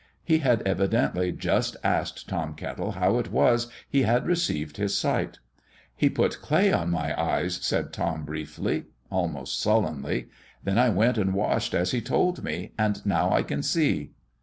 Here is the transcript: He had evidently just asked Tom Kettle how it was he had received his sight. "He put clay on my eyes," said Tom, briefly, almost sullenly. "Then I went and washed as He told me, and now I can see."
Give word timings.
He 0.23 0.39
had 0.39 0.63
evidently 0.63 1.31
just 1.31 1.77
asked 1.83 2.27
Tom 2.27 2.55
Kettle 2.55 2.93
how 2.93 3.19
it 3.19 3.31
was 3.31 3.67
he 3.87 4.01
had 4.01 4.25
received 4.25 4.77
his 4.77 4.97
sight. 4.97 5.37
"He 5.95 6.09
put 6.09 6.41
clay 6.41 6.73
on 6.73 6.89
my 6.89 7.13
eyes," 7.23 7.57
said 7.61 7.93
Tom, 7.93 8.25
briefly, 8.25 8.85
almost 9.11 9.59
sullenly. 9.59 10.29
"Then 10.63 10.79
I 10.79 10.89
went 10.89 11.19
and 11.19 11.35
washed 11.35 11.75
as 11.75 11.91
He 11.91 12.01
told 12.01 12.43
me, 12.43 12.71
and 12.79 13.05
now 13.05 13.31
I 13.31 13.43
can 13.43 13.61
see." 13.61 14.13